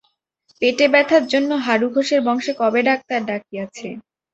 [0.61, 3.87] পেটে ব্যথার জন্য হারু ঘোষের বংশে কবে ডাক্তার ডাকিয়াছে?